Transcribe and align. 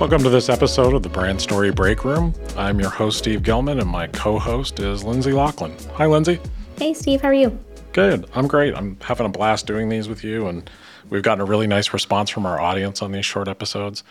Welcome 0.00 0.24
to 0.24 0.30
this 0.30 0.48
episode 0.48 0.94
of 0.94 1.04
the 1.04 1.08
Brand 1.08 1.40
Story 1.40 1.70
Break 1.70 2.04
Room. 2.04 2.34
I'm 2.56 2.80
your 2.80 2.90
host, 2.90 3.18
Steve 3.18 3.44
Gilman, 3.44 3.78
and 3.78 3.88
my 3.88 4.08
co 4.08 4.40
host 4.40 4.80
is 4.80 5.04
Lindsey 5.04 5.30
Laughlin. 5.30 5.76
Hi, 5.94 6.06
Lindsey. 6.06 6.40
Hey, 6.76 6.92
Steve. 6.94 7.20
How 7.20 7.28
are 7.28 7.34
you? 7.34 7.56
Good. 7.92 8.28
I'm 8.34 8.48
great. 8.48 8.74
I'm 8.74 8.96
having 9.02 9.26
a 9.26 9.28
blast 9.28 9.68
doing 9.68 9.90
these 9.90 10.08
with 10.08 10.24
you, 10.24 10.48
and 10.48 10.68
we've 11.08 11.22
gotten 11.22 11.40
a 11.40 11.44
really 11.44 11.68
nice 11.68 11.92
response 11.92 12.28
from 12.28 12.44
our 12.44 12.58
audience 12.58 13.00
on 13.00 13.12
these 13.12 13.26
short 13.26 13.46
episodes. 13.46 14.02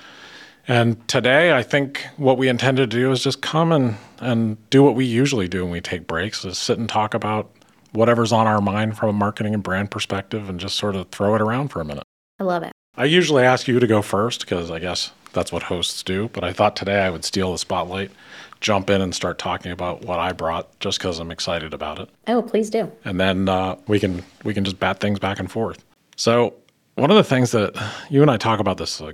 And 0.65 1.05
today, 1.09 1.51
I 1.51 1.61
think 1.61 2.07
what 2.15 2.37
we 2.37 2.47
intended 2.47 2.89
to 2.89 2.97
do 2.97 3.11
is 3.11 3.21
just 3.21 3.41
come 3.41 3.73
and, 3.73 3.97
and 4.19 4.69
do 4.69 4.81
what 4.81 4.95
we 4.95 5.03
usually 5.03 5.49
do 5.49 5.63
when 5.63 5.73
we 5.73 5.81
take 5.81 6.07
breaks 6.07 6.45
is 6.45 6.57
sit 6.57 6.77
and 6.79 6.87
talk 6.87 7.13
about 7.13 7.51
whatever's 7.91 8.31
on 8.31 8.47
our 8.47 8.61
mind 8.61 8.97
from 8.97 9.09
a 9.09 9.13
marketing 9.13 9.53
and 9.53 9.63
brand 9.63 9.91
perspective 9.91 10.49
and 10.49 10.59
just 10.59 10.75
sort 10.75 10.95
of 10.95 11.09
throw 11.09 11.35
it 11.35 11.41
around 11.41 11.69
for 11.69 11.81
a 11.81 11.85
minute. 11.85 12.03
I 12.39 12.43
love 12.43 12.63
it. 12.63 12.71
I 12.95 13.05
usually 13.05 13.43
ask 13.43 13.67
you 13.67 13.79
to 13.79 13.87
go 13.87 14.01
first 14.01 14.41
because 14.41 14.71
I 14.71 14.79
guess 14.79 15.11
that's 15.33 15.51
what 15.51 15.63
hosts 15.63 16.03
do. 16.03 16.29
But 16.33 16.43
I 16.43 16.53
thought 16.53 16.75
today 16.75 17.01
I 17.01 17.09
would 17.09 17.23
steal 17.23 17.51
the 17.51 17.57
spotlight, 17.57 18.11
jump 18.59 18.89
in 18.89 19.01
and 19.01 19.13
start 19.13 19.37
talking 19.37 19.71
about 19.71 20.03
what 20.03 20.19
I 20.19 20.31
brought, 20.31 20.79
just 20.79 20.99
because 20.99 21.19
I'm 21.19 21.31
excited 21.31 21.73
about 21.73 21.99
it. 21.99 22.09
Oh, 22.27 22.41
please 22.41 22.69
do. 22.69 22.91
And 23.05 23.19
then 23.19 23.47
uh, 23.47 23.77
we 23.87 23.99
can 23.99 24.23
we 24.43 24.53
can 24.53 24.63
just 24.63 24.79
bat 24.79 24.99
things 24.99 25.19
back 25.19 25.39
and 25.39 25.49
forth. 25.51 25.83
So 26.15 26.53
one 26.95 27.11
of 27.11 27.17
the 27.17 27.23
things 27.23 27.51
that 27.51 27.73
you 28.09 28.21
and 28.21 28.31
I 28.31 28.37
talk 28.37 28.59
about 28.59 28.77
this 28.77 28.99
a, 28.99 29.13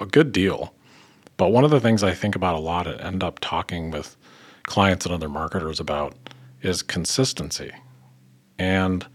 a 0.00 0.06
good 0.06 0.32
deal, 0.32 0.74
but 1.36 1.48
one 1.48 1.64
of 1.64 1.70
the 1.70 1.80
things 1.80 2.02
I 2.02 2.12
think 2.12 2.36
about 2.36 2.54
a 2.54 2.58
lot 2.58 2.86
and 2.86 3.00
end 3.00 3.22
up 3.22 3.38
talking 3.40 3.90
with 3.90 4.16
clients 4.64 5.06
and 5.06 5.14
other 5.14 5.28
marketers 5.28 5.80
about 5.80 6.14
is 6.60 6.82
consistency. 6.82 7.72
And 8.58 9.06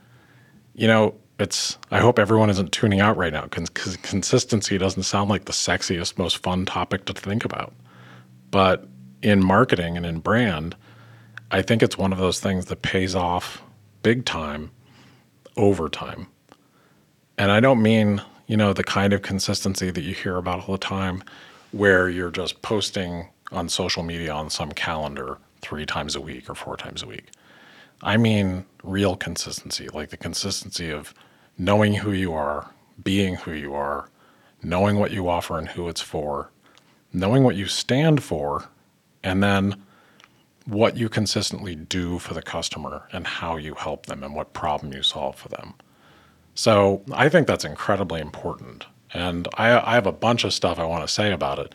you 0.73 0.87
know, 0.87 1.15
it's 1.39 1.77
I 1.91 1.99
hope 1.99 2.19
everyone 2.19 2.49
isn't 2.49 2.71
tuning 2.71 2.99
out 2.99 3.17
right 3.17 3.33
now 3.33 3.43
because 3.43 3.97
consistency 3.97 4.77
doesn't 4.77 5.03
sound 5.03 5.29
like 5.29 5.45
the 5.45 5.51
sexiest, 5.53 6.17
most 6.17 6.37
fun 6.37 6.65
topic 6.65 7.05
to 7.05 7.13
think 7.13 7.45
about. 7.45 7.73
But 8.51 8.87
in 9.21 9.43
marketing 9.43 9.97
and 9.97 10.05
in 10.05 10.19
brand, 10.19 10.75
I 11.51 11.61
think 11.61 11.81
it's 11.83 11.97
one 11.97 12.11
of 12.11 12.19
those 12.19 12.39
things 12.39 12.65
that 12.65 12.81
pays 12.81 13.15
off 13.15 13.61
big 14.03 14.25
time 14.25 14.71
over 15.55 15.89
time. 15.89 16.27
And 17.37 17.51
I 17.51 17.59
don't 17.59 17.81
mean, 17.81 18.21
you 18.47 18.57
know, 18.57 18.73
the 18.73 18.83
kind 18.83 19.13
of 19.13 19.21
consistency 19.21 19.91
that 19.91 20.01
you 20.01 20.13
hear 20.13 20.37
about 20.37 20.67
all 20.67 20.73
the 20.75 20.77
time 20.77 21.23
where 21.71 22.09
you're 22.09 22.31
just 22.31 22.61
posting 22.61 23.27
on 23.51 23.69
social 23.69 24.03
media 24.03 24.33
on 24.33 24.49
some 24.49 24.71
calendar 24.71 25.37
three 25.61 25.85
times 25.85 26.15
a 26.15 26.21
week 26.21 26.49
or 26.49 26.55
four 26.55 26.77
times 26.77 27.03
a 27.03 27.07
week. 27.07 27.29
I 28.01 28.17
mean 28.17 28.65
real 28.87 29.15
consistency, 29.15 29.87
like 29.93 30.09
the 30.09 30.17
consistency 30.17 30.89
of 30.89 31.13
knowing 31.57 31.95
who 31.95 32.11
you 32.11 32.33
are, 32.33 32.71
being 33.03 33.35
who 33.35 33.51
you 33.51 33.73
are, 33.73 34.09
knowing 34.63 34.97
what 34.97 35.11
you 35.11 35.27
offer 35.27 35.57
and 35.57 35.69
who 35.69 35.87
it's 35.87 36.01
for, 36.01 36.51
knowing 37.13 37.43
what 37.43 37.55
you 37.55 37.67
stand 37.67 38.23
for, 38.23 38.69
and 39.23 39.43
then 39.43 39.81
what 40.65 40.97
you 40.97 41.09
consistently 41.09 41.75
do 41.75 42.19
for 42.19 42.33
the 42.33 42.41
customer 42.41 43.07
and 43.13 43.25
how 43.25 43.55
you 43.55 43.73
help 43.73 44.05
them 44.05 44.23
and 44.23 44.35
what 44.35 44.53
problem 44.53 44.91
you 44.93 45.01
solve 45.01 45.35
for 45.35 45.47
them. 45.49 45.73
So 46.55 47.03
I 47.13 47.29
think 47.29 47.47
that's 47.47 47.63
incredibly 47.63 48.19
important. 48.19 48.85
And 49.13 49.47
I, 49.53 49.91
I 49.91 49.93
have 49.93 50.07
a 50.07 50.11
bunch 50.11 50.43
of 50.43 50.53
stuff 50.53 50.79
I 50.79 50.85
want 50.85 51.07
to 51.07 51.13
say 51.13 51.31
about 51.31 51.59
it, 51.59 51.73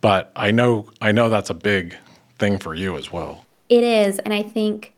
but 0.00 0.32
I 0.34 0.50
know 0.50 0.88
I 1.00 1.12
know 1.12 1.28
that's 1.28 1.50
a 1.50 1.54
big 1.54 1.96
thing 2.38 2.58
for 2.58 2.74
you 2.74 2.96
as 2.96 3.12
well. 3.12 3.44
It 3.68 3.84
is, 3.84 4.18
and 4.18 4.34
I 4.34 4.42
think, 4.42 4.92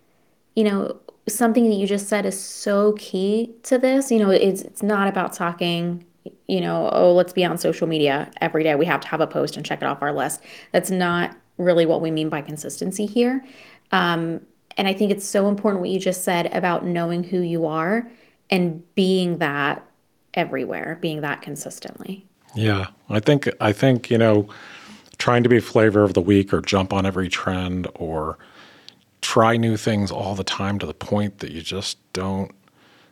you 0.56 0.64
know, 0.64 0.96
something 1.28 1.68
that 1.68 1.76
you 1.76 1.86
just 1.86 2.08
said 2.08 2.26
is 2.26 2.38
so 2.38 2.92
key 2.92 3.54
to 3.64 3.78
this. 3.78 4.10
You 4.10 4.18
know, 4.18 4.30
it's 4.30 4.62
it's 4.62 4.82
not 4.82 5.08
about 5.08 5.32
talking, 5.32 6.04
you 6.46 6.60
know, 6.60 6.90
oh, 6.92 7.14
let's 7.14 7.32
be 7.32 7.44
on 7.44 7.58
social 7.58 7.86
media 7.86 8.30
every 8.40 8.62
day. 8.62 8.74
We 8.74 8.86
have 8.86 9.00
to 9.02 9.08
have 9.08 9.20
a 9.20 9.26
post 9.26 9.56
and 9.56 9.64
check 9.64 9.80
it 9.82 9.86
off 9.86 10.02
our 10.02 10.12
list. 10.12 10.42
That's 10.72 10.90
not 10.90 11.36
really 11.56 11.86
what 11.86 12.00
we 12.00 12.10
mean 12.10 12.28
by 12.28 12.42
consistency 12.42 13.06
here. 13.06 13.44
Um, 13.92 14.40
and 14.76 14.88
I 14.88 14.92
think 14.92 15.12
it's 15.12 15.24
so 15.24 15.48
important 15.48 15.80
what 15.80 15.90
you 15.90 16.00
just 16.00 16.24
said 16.24 16.52
about 16.54 16.84
knowing 16.84 17.22
who 17.22 17.40
you 17.40 17.66
are 17.66 18.10
and 18.50 18.82
being 18.94 19.38
that 19.38 19.86
everywhere, 20.34 20.98
being 21.00 21.20
that 21.20 21.42
consistently. 21.42 22.26
Yeah, 22.54 22.88
I 23.08 23.20
think 23.20 23.48
I 23.60 23.72
think 23.72 24.10
you 24.10 24.18
know, 24.18 24.48
trying 25.18 25.42
to 25.42 25.48
be 25.48 25.60
flavor 25.60 26.02
of 26.02 26.14
the 26.14 26.20
week 26.20 26.52
or 26.52 26.60
jump 26.60 26.92
on 26.92 27.06
every 27.06 27.28
trend 27.28 27.88
or 27.94 28.38
try 29.24 29.56
new 29.56 29.76
things 29.76 30.10
all 30.10 30.34
the 30.34 30.44
time 30.44 30.78
to 30.78 30.86
the 30.86 30.94
point 30.94 31.38
that 31.38 31.50
you 31.50 31.62
just 31.62 31.96
don't 32.12 32.52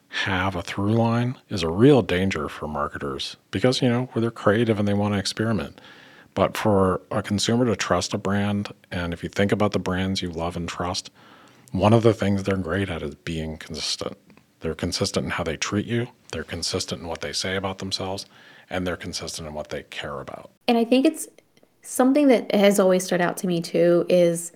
have 0.08 0.54
a 0.54 0.62
through 0.62 0.92
line 0.92 1.38
is 1.48 1.62
a 1.62 1.70
real 1.70 2.02
danger 2.02 2.48
for 2.50 2.68
marketers 2.68 3.36
because 3.50 3.80
you 3.80 3.88
know 3.88 4.10
where 4.12 4.20
they're 4.20 4.30
creative 4.30 4.78
and 4.78 4.86
they 4.86 4.92
want 4.92 5.14
to 5.14 5.18
experiment. 5.18 5.80
But 6.34 6.54
for 6.56 7.00
a 7.10 7.22
consumer 7.22 7.64
to 7.64 7.76
trust 7.76 8.12
a 8.12 8.18
brand 8.18 8.74
and 8.90 9.14
if 9.14 9.22
you 9.22 9.30
think 9.30 9.52
about 9.52 9.72
the 9.72 9.78
brands 9.78 10.20
you 10.20 10.30
love 10.30 10.54
and 10.56 10.68
trust 10.68 11.10
one 11.70 11.94
of 11.94 12.02
the 12.02 12.12
things 12.12 12.42
they're 12.42 12.58
great 12.58 12.90
at 12.90 13.02
is 13.02 13.14
being 13.14 13.56
consistent. 13.56 14.18
They're 14.60 14.74
consistent 14.74 15.24
in 15.24 15.30
how 15.30 15.44
they 15.44 15.56
treat 15.56 15.86
you 15.86 16.08
they're 16.32 16.44
consistent 16.44 17.02
in 17.02 17.08
what 17.08 17.20
they 17.22 17.32
say 17.32 17.56
about 17.56 17.78
themselves 17.78 18.26
and 18.68 18.86
they're 18.86 18.96
consistent 18.96 19.46
in 19.48 19.54
what 19.54 19.70
they 19.70 19.84
care 19.84 20.20
about. 20.20 20.50
And 20.68 20.76
i 20.76 20.84
think 20.84 21.06
it's 21.06 21.28
something 21.82 22.28
that 22.28 22.54
has 22.54 22.78
always 22.78 23.04
stood 23.04 23.20
out 23.20 23.36
to 23.38 23.46
me 23.46 23.60
too 23.60 24.04
is 24.08 24.52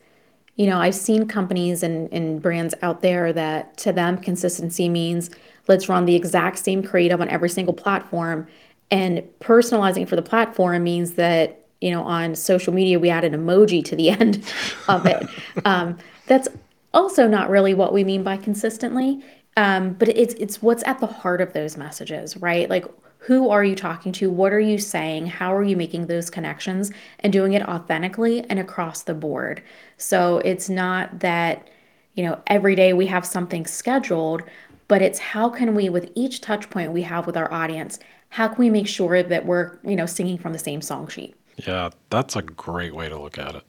you 0.56 0.66
know, 0.66 0.78
I've 0.78 0.94
seen 0.94 1.28
companies 1.28 1.82
and, 1.82 2.12
and 2.12 2.40
brands 2.40 2.74
out 2.82 3.02
there 3.02 3.32
that 3.32 3.76
to 3.78 3.92
them 3.92 4.18
consistency 4.18 4.88
means 4.88 5.30
let's 5.68 5.88
run 5.88 6.06
the 6.06 6.14
exact 6.14 6.58
same 6.58 6.82
creative 6.82 7.20
on 7.20 7.28
every 7.28 7.50
single 7.50 7.74
platform. 7.74 8.46
And 8.90 9.22
personalizing 9.40 10.08
for 10.08 10.16
the 10.16 10.22
platform 10.22 10.82
means 10.84 11.12
that, 11.14 11.66
you 11.80 11.90
know, 11.90 12.02
on 12.02 12.34
social 12.34 12.72
media, 12.72 12.98
we 12.98 13.10
add 13.10 13.24
an 13.24 13.34
emoji 13.34 13.84
to 13.84 13.96
the 13.96 14.10
end 14.20 14.44
of 14.88 15.04
it. 15.06 15.28
um, 15.64 15.98
that's 16.26 16.48
also 16.94 17.28
not 17.28 17.50
really 17.50 17.74
what 17.74 17.92
we 17.92 18.02
mean 18.02 18.22
by 18.22 18.36
consistently. 18.36 19.22
Um, 19.58 19.94
but 19.94 20.08
it's 20.08 20.34
it's 20.34 20.60
what's 20.60 20.82
at 20.84 21.00
the 21.00 21.06
heart 21.06 21.40
of 21.40 21.54
those 21.54 21.78
messages, 21.78 22.36
right? 22.36 22.68
Like 22.68 22.84
who 23.18 23.50
are 23.50 23.64
you 23.64 23.74
talking 23.74 24.12
to? 24.12 24.30
What 24.30 24.52
are 24.52 24.60
you 24.60 24.78
saying? 24.78 25.26
How 25.26 25.54
are 25.54 25.64
you 25.64 25.76
making 25.76 26.06
those 26.06 26.30
connections 26.30 26.92
and 27.20 27.32
doing 27.32 27.54
it 27.54 27.62
authentically 27.68 28.44
and 28.48 28.58
across 28.58 29.02
the 29.02 29.14
board? 29.14 29.62
So 29.96 30.38
it's 30.38 30.68
not 30.68 31.20
that, 31.20 31.68
you 32.14 32.24
know, 32.24 32.40
every 32.46 32.76
day 32.76 32.92
we 32.92 33.06
have 33.06 33.26
something 33.26 33.66
scheduled, 33.66 34.42
but 34.88 35.02
it's 35.02 35.18
how 35.18 35.48
can 35.48 35.74
we, 35.74 35.88
with 35.88 36.10
each 36.14 36.40
touch 36.40 36.70
point 36.70 36.92
we 36.92 37.02
have 37.02 37.26
with 37.26 37.36
our 37.36 37.52
audience, 37.52 37.98
how 38.28 38.48
can 38.48 38.58
we 38.58 38.70
make 38.70 38.86
sure 38.86 39.22
that 39.22 39.46
we're, 39.46 39.78
you 39.82 39.96
know, 39.96 40.06
singing 40.06 40.38
from 40.38 40.52
the 40.52 40.58
same 40.58 40.80
song 40.80 41.08
sheet? 41.08 41.34
Yeah, 41.66 41.90
that's 42.10 42.36
a 42.36 42.42
great 42.42 42.94
way 42.94 43.08
to 43.08 43.18
look 43.18 43.38
at 43.38 43.54
it. 43.54 43.64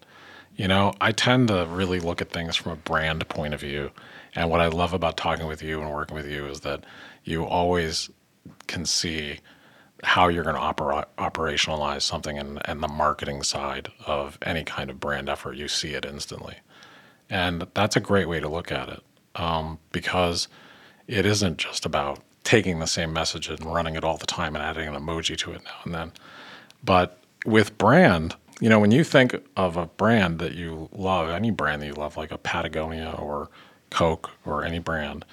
You 0.55 0.67
know, 0.67 0.93
I 0.99 1.11
tend 1.11 1.47
to 1.49 1.67
really 1.69 1.99
look 1.99 2.21
at 2.21 2.31
things 2.31 2.55
from 2.55 2.73
a 2.73 2.75
brand 2.75 3.27
point 3.29 3.53
of 3.53 3.61
view. 3.61 3.91
And 4.35 4.49
what 4.49 4.59
I 4.59 4.67
love 4.67 4.93
about 4.93 5.15
talking 5.17 5.47
with 5.47 5.61
you 5.63 5.81
and 5.81 5.91
working 5.91 6.15
with 6.15 6.27
you 6.27 6.47
is 6.47 6.61
that 6.61 6.83
you 7.23 7.45
always 7.45 8.09
can 8.67 8.85
see 8.85 9.39
how 10.03 10.27
you're 10.27 10.43
going 10.43 10.55
to 10.55 10.61
opera- 10.61 11.07
operationalize 11.17 12.03
something 12.03 12.37
and, 12.37 12.61
and 12.65 12.83
the 12.83 12.87
marketing 12.87 13.43
side 13.43 13.89
of 14.05 14.37
any 14.43 14.63
kind 14.63 14.89
of 14.89 14.99
brand 14.99 15.27
effort. 15.29 15.57
You 15.57 15.67
see 15.67 15.93
it 15.93 16.05
instantly. 16.05 16.55
And 17.29 17.67
that's 17.73 17.95
a 17.95 17.99
great 17.99 18.29
way 18.29 18.39
to 18.39 18.47
look 18.47 18.71
at 18.71 18.89
it 18.89 19.01
um, 19.35 19.79
because 19.91 20.47
it 21.07 21.25
isn't 21.25 21.57
just 21.57 21.85
about 21.85 22.19
taking 22.43 22.79
the 22.79 22.87
same 22.87 23.11
message 23.11 23.49
and 23.49 23.63
running 23.65 23.95
it 23.95 24.03
all 24.03 24.17
the 24.17 24.25
time 24.25 24.55
and 24.55 24.63
adding 24.63 24.87
an 24.87 24.95
emoji 24.95 25.37
to 25.37 25.51
it 25.51 25.63
now 25.65 25.75
and 25.83 25.93
then. 25.93 26.11
But 26.83 27.19
with 27.45 27.77
brand, 27.77 28.35
you 28.61 28.69
know, 28.69 28.79
when 28.79 28.91
you 28.91 29.03
think 29.03 29.35
of 29.55 29.77
a 29.77 29.87
brand 29.87 30.39
that 30.39 30.53
you 30.53 30.89
love, 30.93 31.29
any 31.29 31.51
brand 31.51 31.81
that 31.81 31.87
you 31.87 31.93
love, 31.93 32.17
like 32.17 32.31
a 32.31 32.37
Patagonia 32.37 33.15
or 33.17 33.49
Coke 33.89 34.29
or 34.45 34.63
any 34.63 34.79
brand, 34.79 35.25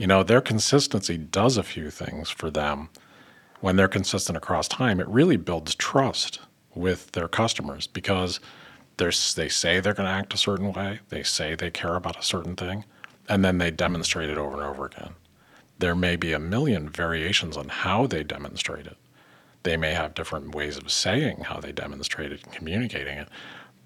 you 0.00 0.06
know, 0.06 0.22
their 0.22 0.40
consistency 0.40 1.18
does 1.18 1.58
a 1.58 1.62
few 1.62 1.90
things 1.90 2.30
for 2.30 2.50
them. 2.50 2.88
When 3.60 3.76
they're 3.76 3.86
consistent 3.86 4.34
across 4.34 4.66
time, 4.66 4.98
it 4.98 5.06
really 5.06 5.36
builds 5.36 5.74
trust 5.74 6.40
with 6.74 7.12
their 7.12 7.28
customers 7.28 7.86
because 7.86 8.40
they 8.96 9.10
say 9.10 9.78
they're 9.78 9.92
going 9.92 10.08
to 10.08 10.14
act 10.14 10.32
a 10.32 10.38
certain 10.38 10.72
way, 10.72 11.00
they 11.10 11.22
say 11.22 11.54
they 11.54 11.70
care 11.70 11.96
about 11.96 12.18
a 12.18 12.22
certain 12.22 12.56
thing, 12.56 12.86
and 13.28 13.44
then 13.44 13.58
they 13.58 13.70
demonstrate 13.70 14.30
it 14.30 14.38
over 14.38 14.54
and 14.54 14.62
over 14.62 14.86
again. 14.86 15.16
There 15.80 15.94
may 15.94 16.16
be 16.16 16.32
a 16.32 16.38
million 16.38 16.88
variations 16.88 17.58
on 17.58 17.68
how 17.68 18.06
they 18.06 18.22
demonstrate 18.22 18.86
it. 18.86 18.96
They 19.64 19.76
may 19.76 19.92
have 19.92 20.14
different 20.14 20.54
ways 20.54 20.78
of 20.78 20.90
saying 20.90 21.40
how 21.40 21.60
they 21.60 21.72
demonstrate 21.72 22.32
it 22.32 22.42
and 22.44 22.54
communicating 22.54 23.18
it, 23.18 23.28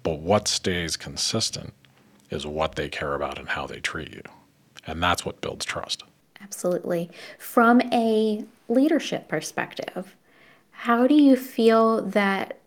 but 0.01 0.21
what 0.21 0.47
stays 0.47 0.95
consistent 0.95 1.73
is 2.29 2.47
what 2.47 2.75
they 2.75 2.87
care 2.87 3.15
about 3.15 3.37
and 3.37 3.49
how 3.49 3.67
they 3.67 3.81
treat 3.81 4.13
you. 4.13 4.23
And 4.87 5.01
that's 5.01 5.25
what 5.25 5.41
builds 5.41 5.65
trust. 5.65 6.03
Absolutely. 6.41 7.09
From 7.39 7.81
a 7.91 8.45
leadership 8.69 9.27
perspective, 9.27 10.15
how 10.71 11.07
do 11.07 11.15
you 11.15 11.35
feel 11.35 12.01
that 12.01 12.59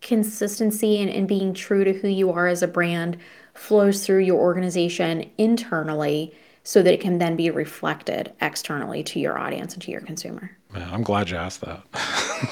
consistency 0.00 1.00
and, 1.00 1.10
and 1.10 1.26
being 1.26 1.54
true 1.54 1.82
to 1.82 1.92
who 1.92 2.08
you 2.08 2.30
are 2.30 2.46
as 2.46 2.62
a 2.62 2.68
brand 2.68 3.16
flows 3.54 4.04
through 4.04 4.18
your 4.18 4.38
organization 4.38 5.30
internally 5.38 6.34
so 6.62 6.82
that 6.82 6.92
it 6.92 7.00
can 7.00 7.18
then 7.18 7.36
be 7.36 7.50
reflected 7.50 8.32
externally 8.40 9.02
to 9.02 9.20
your 9.20 9.38
audience 9.38 9.74
and 9.74 9.82
to 9.82 9.90
your 9.90 10.00
consumer. 10.00 10.50
Man, 10.72 10.88
I'm 10.92 11.02
glad 11.02 11.30
you 11.30 11.36
asked 11.36 11.60
that. 11.62 11.82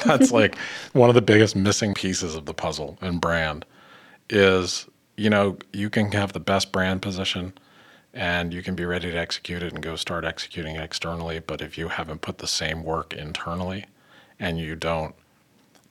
That's 0.04 0.30
like 0.30 0.56
one 0.92 1.08
of 1.08 1.14
the 1.14 1.22
biggest 1.22 1.56
missing 1.56 1.94
pieces 1.94 2.34
of 2.34 2.46
the 2.46 2.54
puzzle 2.54 2.98
in 3.02 3.18
brand 3.18 3.64
is, 4.30 4.86
you 5.16 5.30
know, 5.30 5.56
you 5.72 5.90
can 5.90 6.12
have 6.12 6.32
the 6.32 6.40
best 6.40 6.72
brand 6.72 7.02
position 7.02 7.52
and 8.14 8.52
you 8.52 8.62
can 8.62 8.74
be 8.74 8.84
ready 8.84 9.10
to 9.10 9.16
execute 9.16 9.62
it 9.62 9.72
and 9.72 9.82
go 9.82 9.96
start 9.96 10.24
executing 10.24 10.76
externally, 10.76 11.38
but 11.40 11.62
if 11.62 11.78
you 11.78 11.88
haven't 11.88 12.20
put 12.20 12.38
the 12.38 12.46
same 12.46 12.84
work 12.84 13.12
internally 13.14 13.86
and 14.38 14.58
you 14.58 14.76
don't 14.76 15.14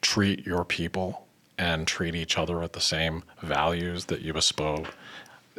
treat 0.02 0.46
your 0.46 0.64
people 0.64 1.28
and 1.58 1.88
treat 1.88 2.16
each 2.16 2.38
other 2.38 2.60
with 2.60 2.74
the 2.74 2.82
same 2.82 3.24
values 3.42 4.06
that 4.06 4.22
you 4.22 4.34
expose, 4.34 4.86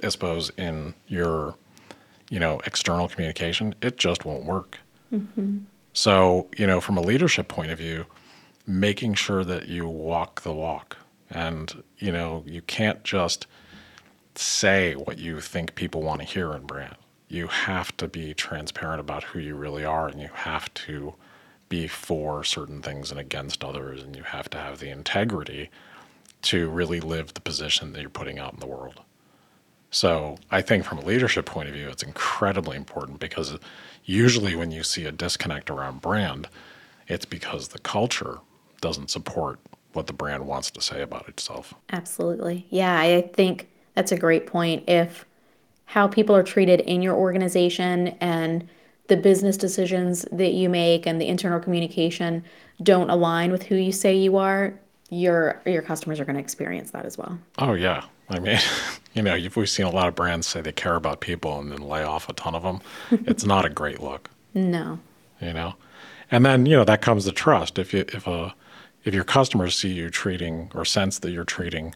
expose 0.03 0.50
in 0.56 0.94
your 1.06 1.55
you 2.32 2.41
know 2.41 2.61
external 2.65 3.08
communication 3.08 3.75
it 3.82 3.99
just 3.99 4.25
won't 4.25 4.44
work 4.44 4.79
mm-hmm. 5.12 5.58
so 5.93 6.49
you 6.56 6.67
know 6.67 6.81
from 6.81 6.97
a 6.97 7.03
leadership 7.03 7.47
point 7.47 7.70
of 7.70 7.79
view 7.79 8.06
making 8.67 9.12
sure 9.12 9.44
that 9.44 9.69
you 9.69 9.87
walk 9.87 10.41
the 10.41 10.53
walk 10.53 10.97
and 11.31 11.82
you 11.99 12.11
know 12.11 12.43
you 12.47 12.62
can't 12.62 13.05
just 13.05 13.47
say 14.34 14.94
what 14.94 15.19
you 15.19 15.40
think 15.40 15.75
people 15.75 16.02
want 16.02 16.20
to 16.20 16.26
hear 16.26 16.52
in 16.52 16.62
brand 16.62 16.96
you 17.32 17.46
have 17.46 17.96
to 17.96 18.06
be 18.06 18.34
transparent 18.34 19.00
about 19.00 19.25
who 19.25 19.38
you 19.38 19.55
really 19.55 19.87
are 19.87 20.06
and 20.06 20.20
you 20.20 20.29
have 20.34 20.73
to 20.75 21.14
be 21.70 21.88
for 21.88 22.44
certain 22.44 22.82
things 22.82 23.11
and 23.11 23.19
against 23.19 23.64
others 23.64 24.02
and 24.02 24.14
you 24.14 24.23
have 24.23 24.50
to 24.50 24.58
have 24.58 24.79
the 24.79 24.90
integrity 24.90 25.70
to 26.43 26.69
really 26.69 27.00
live 27.00 27.32
the 27.32 27.40
position 27.40 27.94
that 27.94 28.02
you're 28.02 28.11
putting 28.11 28.38
out 28.38 28.52
in 28.52 28.61
the 28.61 28.67
world. 28.67 29.00
So 29.90 30.37
I 30.50 30.61
think 30.61 30.84
from 30.84 30.99
a 30.99 31.05
leadership 31.05 31.46
point 31.46 31.70
of 31.70 31.75
view, 31.75 31.88
it's 31.88 32.02
incredibly 32.02 32.76
important 32.76 33.19
because 33.19 33.58
usually 34.05 34.55
when 34.55 34.70
you 34.70 34.82
see 34.82 35.06
a 35.06 35.12
disconnect 35.12 35.70
around 35.70 36.02
brand, 36.02 36.49
it's 37.08 37.25
because 37.25 37.69
the 37.69 37.79
culture 37.79 38.40
doesn't 38.82 39.11
support 39.11 39.58
what 39.94 40.06
the 40.06 40.12
brand 40.12 40.46
wants 40.46 40.70
to 40.73 40.82
say 40.82 41.00
about 41.00 41.31
itself. 41.31 41.73
Absolutely. 41.90 42.67
Yeah, 42.69 42.99
I 42.99 43.31
think 43.32 43.69
that's 43.94 44.12
a 44.12 44.17
great 44.17 44.47
point. 44.47 44.85
If 44.89 45.25
how 45.87 46.09
people 46.09 46.35
are 46.35 46.43
treated 46.43 46.81
in 46.81 47.03
your 47.03 47.15
organization 47.15 48.09
and 48.21 48.69
the 49.09 49.17
business 49.17 49.56
decisions 49.56 50.25
that 50.33 50.53
you 50.53 50.69
make 50.69 51.06
and 51.06 51.21
the 51.21 51.27
internal 51.27 51.61
communication 51.61 52.43
don't 52.83 53.11
align 53.11 53.53
with 53.53 53.65
who 53.65 53.77
you 53.77 53.93
say 53.93 54.17
you 54.17 54.37
are, 54.39 54.73
your 55.11 55.61
your 55.67 55.83
customers 55.83 56.19
are 56.19 56.25
going 56.25 56.37
to 56.37 56.41
experience 56.41 56.93
that 56.93 57.05
as 57.05 57.19
well. 57.19 57.39
Oh 57.59 57.75
yeah, 57.75 58.05
I 58.31 58.39
mean, 58.39 58.59
you 59.12 59.23
know, 59.23 59.39
we've 59.55 59.69
seen 59.69 59.87
a 59.87 59.91
lot 59.91 60.09
of 60.09 60.15
brands 60.15 60.47
say 60.47 60.62
they 60.62 60.73
care 60.73 60.94
about 60.94 61.21
people 61.21 61.59
and 61.59 61.71
then 61.71 61.83
lay 61.83 62.03
off 62.03 62.29
a 62.29 62.33
ton 62.33 62.55
of 62.55 62.62
them. 62.62 62.81
it's 63.27 63.44
not 63.44 63.65
a 63.67 63.71
great 63.71 64.00
look. 64.00 64.31
No. 64.55 64.99
You 65.41 65.53
know, 65.53 65.75
and 66.31 66.47
then 66.47 66.67
you 66.67 66.77
know 66.77 66.85
that 66.85 67.03
comes 67.03 67.25
to 67.27 67.33
trust. 67.33 67.79
If 67.79 67.93
you 67.93 68.06
if 68.09 68.27
a 68.27 68.55
if 69.05 69.12
your 69.12 69.25
customers 69.25 69.77
see 69.77 69.93
you 69.93 70.09
treating 70.09 70.71
or 70.75 70.85
sense 70.85 71.19
that 71.19 71.33
you're 71.33 71.44
treating 71.44 71.94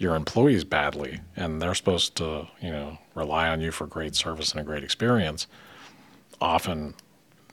your 0.00 0.16
employees 0.16 0.64
badly 0.64 1.20
and 1.36 1.60
they're 1.60 1.74
supposed 1.74 2.16
to 2.16 2.48
you 2.60 2.70
know 2.70 2.98
rely 3.14 3.48
on 3.48 3.60
you 3.60 3.70
for 3.70 3.86
great 3.86 4.16
service 4.16 4.50
and 4.50 4.60
a 4.60 4.64
great 4.64 4.82
experience, 4.82 5.46
often 6.40 6.94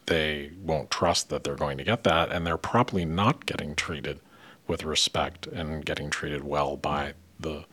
they 0.06 0.50
won't 0.64 0.90
trust 0.90 1.30
that 1.30 1.44
they're 1.44 1.56
going 1.56 1.78
to 1.78 1.84
get 1.84 2.06
that 2.06 2.32
and 2.32 2.48
they're 2.48 2.58
probably 2.58 3.04
not 3.04 3.46
getting 3.46 3.76
treated 3.76 4.22
with 4.66 4.86
respect 4.86 5.46
and 5.46 5.86
getting 5.86 6.10
treated 6.10 6.44
well 6.44 6.78
by 6.78 7.14
the 7.38 7.66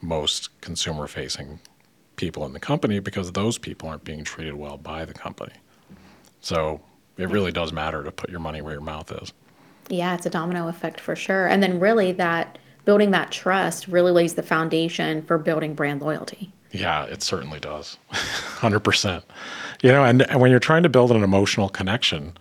most 0.00 0.48
consumer 0.62 1.06
facing 1.06 1.60
people 2.16 2.46
in 2.46 2.54
the 2.54 2.60
company 2.60 2.98
because 3.00 3.32
those 3.32 3.58
people 3.58 3.88
aren't 3.88 4.04
being 4.04 4.24
treated 4.24 4.54
well 4.54 4.78
by 4.78 5.04
the 5.04 5.14
company. 5.14 5.52
So 6.40 6.80
it 7.18 7.28
really 7.28 7.52
does 7.52 7.70
matter 7.70 8.02
to 8.02 8.10
put 8.10 8.30
your 8.30 8.40
money 8.40 8.62
where 8.62 8.72
your 8.72 8.82
mouth 8.82 9.12
is. 9.22 9.32
Yeah, 9.88 10.14
it's 10.14 10.24
a 10.24 10.30
domino 10.30 10.68
effect 10.68 11.00
for 11.00 11.14
sure. 11.14 11.46
And 11.46 11.62
then 11.62 11.78
really 11.78 12.12
that 12.12 12.58
building 12.84 13.10
that 13.12 13.30
trust 13.30 13.88
really 13.88 14.12
lays 14.12 14.34
the 14.34 14.42
foundation 14.42 15.22
for 15.22 15.38
building 15.38 15.74
brand 15.74 16.02
loyalty. 16.02 16.52
Yeah, 16.70 17.04
it 17.04 17.22
certainly 17.22 17.60
does. 17.60 17.98
100%. 18.12 19.22
You 19.82 19.92
know, 19.92 20.04
and, 20.04 20.22
and 20.22 20.40
when 20.40 20.50
you're 20.50 20.60
trying 20.60 20.82
to 20.84 20.88
build 20.88 21.10
an 21.10 21.22
emotional 21.22 21.68
connection 21.68 22.36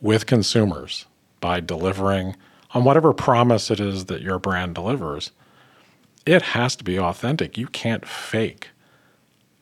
with 0.00 0.26
consumers 0.26 1.06
by 1.40 1.60
delivering 1.60 2.36
on 2.72 2.84
whatever 2.84 3.12
promise 3.12 3.70
it 3.70 3.80
is 3.80 4.06
that 4.06 4.22
your 4.22 4.38
brand 4.38 4.74
delivers, 4.74 5.30
it 6.24 6.42
has 6.42 6.74
to 6.76 6.84
be 6.84 6.98
authentic. 6.98 7.56
You 7.56 7.68
can't 7.68 8.06
fake 8.06 8.70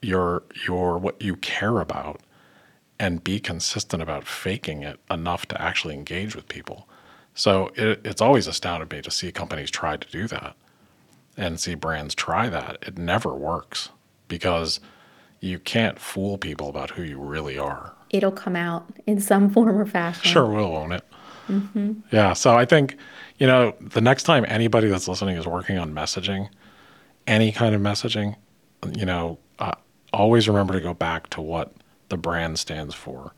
your 0.01 0.43
your 0.67 0.99
what 0.99 1.21
you 1.21 1.37
care 1.37 1.81
about 1.81 2.21
and 2.99 3.25
be 3.25 3.41
consistent 3.41 4.03
about 4.03 4.27
faking 4.27 4.83
it 4.83 5.01
enough 5.11 5.47
to 5.47 5.61
actually 5.61 5.95
engage 5.95 6.37
with 6.37 6.49
people. 6.49 6.89
So 7.35 7.71
it, 7.75 8.01
it's 8.05 8.21
always 8.21 8.47
astounded 8.47 8.91
me 8.91 9.03
to 9.03 9.11
see 9.11 9.33
companies 9.33 9.71
try 9.71 9.97
to 9.97 10.11
do 10.11 10.27
that 10.29 10.55
and 11.37 11.59
see 11.59 11.75
brands 11.75 12.15
try 12.15 12.49
that. 12.49 12.79
It 12.83 12.97
never 12.97 13.35
works 13.35 13.91
because 14.29 14.81
you 15.41 15.59
can't 15.59 15.99
fool 15.99 16.39
people 16.39 16.69
about 16.69 16.91
who 16.91 17.03
you 17.03 17.19
really 17.19 17.59
are. 17.59 17.93
It'll 18.11 18.33
come 18.33 18.57
out 18.57 18.87
in 19.07 19.21
some 19.21 19.51
form 19.51 19.77
or 19.77 19.85
fashion. 19.85 20.31
Sure 20.31 20.47
will, 20.47 20.71
won't 20.71 20.93
it? 20.93 21.05
Mm-hmm. 21.49 21.93
Yeah. 22.13 22.33
So 22.33 22.57
I 22.57 22.65
think, 22.65 22.97
you 23.39 23.47
know, 23.47 23.75
the 23.81 24.01
next 24.01 24.23
time 24.23 24.45
anybody 24.49 24.89
that's 24.89 25.09
listening 25.09 25.37
is 25.37 25.47
working 25.47 25.77
on 25.77 25.93
messaging, 25.93 26.49
any 27.27 27.53
kind 27.53 27.75
of 27.75 27.81
messaging, 27.81 28.37
you 28.97 29.05
know, 29.05 29.39
uh, 29.59 29.73
always 30.13 30.49
remember 30.49 30.73
to 30.75 30.81
go 30.81 30.95
back 30.95 31.29
to 31.31 31.41
what 31.41 31.73
the 32.09 32.17
brand 32.17 32.59
stands 32.59 32.95
for. 32.95 33.35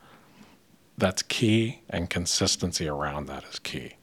That's 0.98 1.22
key, 1.22 1.80
and 1.90 2.08
consistency 2.08 2.88
around 2.88 3.26
that 3.26 3.44
is 3.44 3.58
key. 3.58 3.94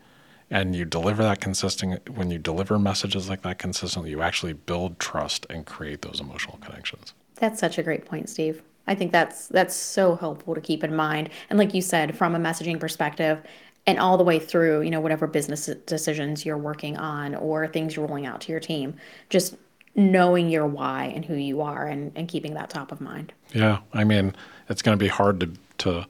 And 0.50 0.76
you 0.76 0.86
deliver 0.86 1.24
that 1.24 1.42
consistent 1.42 2.10
when 2.10 2.30
you 2.30 2.38
deliver 2.38 2.78
messages 2.78 3.28
like 3.28 3.42
that 3.42 3.58
consistently, 3.58 4.12
you 4.12 4.22
actually 4.22 4.54
build 4.54 5.00
trust 5.00 5.48
and 5.50 5.66
create 5.66 6.04
those 6.04 6.20
emotional 6.20 6.58
connections. 6.58 7.14
That's 7.36 7.60
such 7.60 7.78
a 7.78 7.84
great 7.84 8.06
point, 8.06 8.30
Steve. 8.30 8.62
I 8.86 8.94
think 8.94 9.12
that's 9.12 9.48
that's 9.48 9.76
so 9.76 10.16
helpful 10.16 10.54
to 10.54 10.62
keep 10.62 10.84
in 10.84 10.96
mind. 10.96 11.30
And 11.50 11.58
like 11.58 11.74
you 11.74 11.82
said, 11.82 12.16
from 12.16 12.36
a 12.36 12.40
messaging 12.40 12.80
perspective, 12.80 13.42
and 13.86 14.00
all 14.00 14.18
the 14.18 14.24
way 14.24 14.40
through, 14.40 14.82
you 14.82 14.92
know, 14.92 15.02
whatever 15.02 15.28
business 15.28 15.66
decisions 15.86 16.46
you're 16.46 16.58
working 16.58 16.98
on 16.98 17.36
or 17.36 17.68
things 17.68 17.96
you're 17.96 18.06
rolling 18.06 18.26
out 18.26 18.42
to 18.42 18.52
your 18.52 18.62
team, 18.62 18.96
just 19.30 19.56
knowing 19.96 20.50
your 20.50 20.66
why 20.66 21.12
and 21.16 21.26
who 21.26 21.36
you 21.36 21.62
are 21.62 21.88
and, 21.88 22.12
and 22.16 22.28
keeping 22.28 22.54
that 22.54 22.70
top 22.70 22.92
of 22.92 23.02
mind. 23.02 23.34
Yeah. 23.54 23.80
I 23.94 24.04
mean, 24.04 24.36
it's 24.70 24.82
going 24.82 24.98
to 24.98 25.04
be 25.04 25.10
hard 25.10 25.40
to, 25.42 25.52
to 25.80 26.06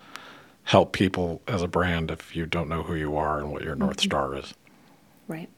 help 0.63 0.93
people 0.93 1.41
as 1.47 1.61
a 1.61 1.67
brand 1.67 2.09
if 2.09 2.35
you 2.35 2.45
don't 2.45 2.69
know 2.69 2.83
who 2.83 2.95
you 2.95 3.15
are 3.17 3.39
and 3.39 3.51
what 3.51 3.63
your 3.63 3.75
North 3.75 3.97
mm-hmm. 3.97 4.05
Star 4.05 4.35
is. 4.35 4.53
Right. 5.27 5.49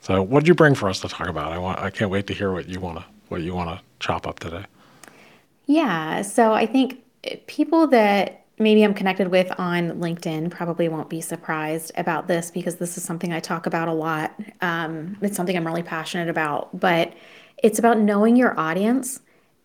So 0.00 0.22
what 0.22 0.40
did 0.40 0.48
you 0.48 0.54
bring 0.54 0.74
for 0.74 0.88
us 0.88 1.00
to 1.00 1.08
talk 1.08 1.28
about? 1.28 1.52
I 1.52 1.58
want, 1.58 1.78
I 1.80 1.90
can't 1.90 2.10
wait 2.10 2.26
to 2.28 2.34
hear 2.34 2.52
what 2.52 2.68
you 2.68 2.80
want 2.80 2.98
to, 2.98 3.04
what 3.28 3.42
you 3.42 3.54
want 3.54 3.70
to 3.70 3.84
chop 4.00 4.26
up 4.26 4.38
today. 4.40 4.64
Yeah. 5.66 6.22
So 6.22 6.52
I 6.52 6.66
think 6.66 7.02
people 7.46 7.86
that 7.88 8.44
maybe 8.58 8.82
I'm 8.82 8.94
connected 8.94 9.28
with 9.28 9.52
on 9.58 9.92
LinkedIn 10.00 10.50
probably 10.50 10.88
won't 10.88 11.08
be 11.08 11.20
surprised 11.20 11.92
about 11.96 12.26
this 12.26 12.50
because 12.50 12.76
this 12.76 12.96
is 12.96 13.04
something 13.04 13.32
I 13.32 13.40
talk 13.40 13.66
about 13.66 13.88
a 13.88 13.92
lot. 13.92 14.34
Um, 14.60 15.16
it's 15.20 15.36
something 15.36 15.56
I'm 15.56 15.66
really 15.66 15.82
passionate 15.82 16.28
about, 16.28 16.78
but 16.78 17.12
it's 17.62 17.78
about 17.78 17.98
knowing 17.98 18.34
your 18.34 18.58
audience 18.58 19.20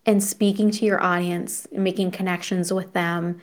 and 0.06 0.22
speaking 0.22 0.70
to 0.70 0.84
your 0.84 1.02
audience, 1.02 1.66
making 1.72 2.10
connections 2.10 2.72
with 2.72 2.92
them, 2.92 3.40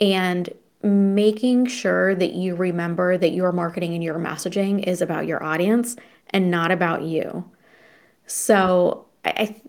and 0.00 0.48
making 0.84 1.66
sure 1.66 2.14
that 2.14 2.34
you 2.34 2.54
remember 2.54 3.16
that 3.16 3.32
your 3.32 3.52
marketing 3.52 3.94
and 3.94 4.04
your 4.04 4.18
messaging 4.18 4.82
is 4.86 5.00
about 5.00 5.26
your 5.26 5.42
audience 5.42 5.96
and 6.30 6.50
not 6.50 6.70
about 6.70 7.02
you. 7.02 7.50
So 8.26 9.06
I, 9.24 9.60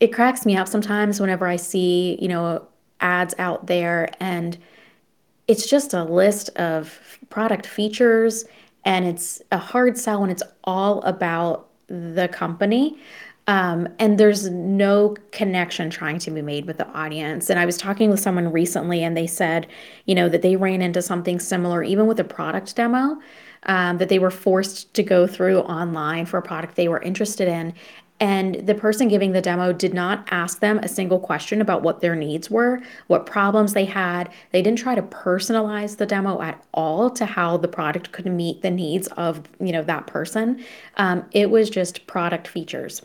it 0.00 0.12
cracks 0.12 0.46
me 0.46 0.56
up 0.56 0.66
sometimes 0.66 1.20
whenever 1.20 1.46
I 1.46 1.56
see, 1.56 2.18
you 2.20 2.28
know, 2.28 2.66
ads 3.00 3.34
out 3.38 3.66
there 3.66 4.08
and 4.20 4.56
it's 5.46 5.68
just 5.68 5.92
a 5.92 6.04
list 6.04 6.48
of 6.56 7.18
product 7.28 7.66
features 7.66 8.46
and 8.84 9.06
it's 9.06 9.42
a 9.52 9.58
hard 9.58 9.98
sell 9.98 10.22
when 10.22 10.30
it's 10.30 10.42
all 10.64 11.02
about 11.02 11.68
the 11.88 12.28
company. 12.28 12.98
Um, 13.46 13.88
and 13.98 14.18
there's 14.18 14.48
no 14.50 15.16
connection 15.30 15.90
trying 15.90 16.18
to 16.20 16.30
be 16.30 16.40
made 16.40 16.64
with 16.66 16.78
the 16.78 16.88
audience. 16.88 17.50
And 17.50 17.58
I 17.58 17.66
was 17.66 17.76
talking 17.76 18.10
with 18.10 18.20
someone 18.20 18.50
recently, 18.50 19.02
and 19.02 19.16
they 19.16 19.26
said, 19.26 19.66
you 20.06 20.14
know, 20.14 20.28
that 20.30 20.42
they 20.42 20.56
ran 20.56 20.80
into 20.80 21.02
something 21.02 21.38
similar, 21.38 21.82
even 21.82 22.06
with 22.06 22.18
a 22.20 22.24
product 22.24 22.74
demo, 22.74 23.18
um, 23.64 23.98
that 23.98 24.08
they 24.08 24.18
were 24.18 24.30
forced 24.30 24.94
to 24.94 25.02
go 25.02 25.26
through 25.26 25.58
online 25.60 26.24
for 26.26 26.38
a 26.38 26.42
product 26.42 26.76
they 26.76 26.88
were 26.88 27.02
interested 27.02 27.48
in. 27.48 27.74
And 28.20 28.66
the 28.66 28.74
person 28.74 29.08
giving 29.08 29.32
the 29.32 29.42
demo 29.42 29.72
did 29.72 29.92
not 29.92 30.26
ask 30.30 30.60
them 30.60 30.78
a 30.78 30.88
single 30.88 31.18
question 31.18 31.60
about 31.60 31.82
what 31.82 32.00
their 32.00 32.14
needs 32.14 32.48
were, 32.48 32.80
what 33.08 33.26
problems 33.26 33.74
they 33.74 33.84
had. 33.84 34.30
They 34.52 34.62
didn't 34.62 34.78
try 34.78 34.94
to 34.94 35.02
personalize 35.02 35.96
the 35.96 36.06
demo 36.06 36.40
at 36.40 36.64
all 36.72 37.10
to 37.10 37.26
how 37.26 37.56
the 37.56 37.68
product 37.68 38.12
could 38.12 38.26
meet 38.26 38.62
the 38.62 38.70
needs 38.70 39.08
of 39.16 39.42
you 39.58 39.72
know 39.72 39.82
that 39.82 40.06
person. 40.06 40.64
Um, 40.96 41.24
it 41.32 41.50
was 41.50 41.68
just 41.68 42.06
product 42.06 42.46
features. 42.46 43.02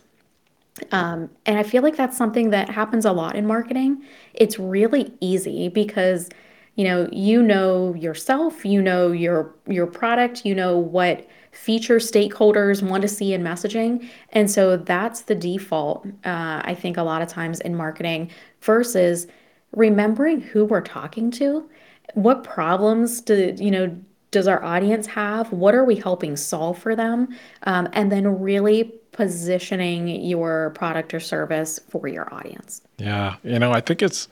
Um, 0.92 1.30
and 1.46 1.58
I 1.58 1.64
feel 1.64 1.84
like 1.84 1.96
that's 1.96 2.18
something 2.18 2.50
that 2.52 2.70
happens 2.70 3.06
a 3.06 3.12
lot 3.12 3.36
in 3.36 3.46
marketing. 3.46 4.04
It's 4.34 4.60
really 4.60 5.14
easy 5.20 5.70
because 5.70 6.30
you 6.76 6.86
know 6.86 7.10
you 7.12 7.42
know 7.42 7.94
yourself, 7.96 8.66
you 8.66 8.82
know 8.82 9.12
your 9.12 9.54
your 9.68 9.88
product, 9.88 10.46
you 10.46 10.56
know 10.56 10.78
what 10.78 11.28
feature 11.52 11.98
stakeholders 11.98 12.82
want 12.82 13.02
to 13.02 13.08
see 13.08 13.34
in 13.34 13.44
messaging, 13.44 14.08
and 14.32 14.50
so 14.50 14.78
that's 14.78 15.22
the 15.22 15.36
default. 15.36 16.06
Uh, 16.24 16.62
I 16.64 16.76
think 16.76 16.98
a 16.98 17.04
lot 17.04 17.22
of 17.22 17.28
times 17.28 17.60
in 17.62 17.76
marketing 17.76 18.30
versus 18.62 19.28
remembering 19.76 20.42
who 20.42 20.66
we're 20.66 20.82
talking 20.82 21.32
to, 21.32 21.70
what 22.14 22.44
problems 22.44 23.22
do 23.22 23.56
you 23.58 23.72
know 23.72 23.96
does 24.32 24.48
our 24.48 24.64
audience 24.64 25.08
have? 25.08 25.52
What 25.52 25.74
are 25.74 25.84
we 25.84 25.96
helping 25.96 26.36
solve 26.36 26.78
for 26.78 26.96
them? 26.96 27.30
Um, 27.64 27.90
and 27.94 28.12
then 28.12 28.40
really 28.42 28.94
positioning 29.12 30.08
your 30.08 30.72
product 30.72 31.14
or 31.14 31.20
service 31.20 31.80
for 31.90 32.08
your 32.08 32.34
audience. 32.34 32.82
Yeah, 32.98 33.36
you 33.44 33.60
know, 33.60 33.72
I 33.72 33.82
think 33.82 34.02
it's 34.02 34.28